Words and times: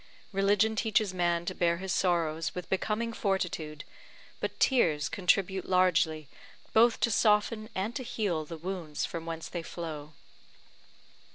Religion 0.31 0.75
teaches 0.75 1.13
man 1.13 1.45
to 1.45 1.53
bear 1.53 1.77
his 1.77 1.93
sorrows 1.93 2.55
with 2.55 2.67
becoming 2.71 3.13
fortitude, 3.13 3.83
but 4.39 4.59
tears 4.59 5.07
contribute 5.07 5.69
largely 5.69 6.27
both 6.73 6.99
to 6.99 7.11
soften 7.11 7.69
and 7.75 7.95
to 7.95 8.01
heal 8.01 8.43
the 8.43 8.57
wounds 8.57 9.05
from 9.05 9.27
whence 9.27 9.47
they 9.47 9.61
flow. 9.61 10.13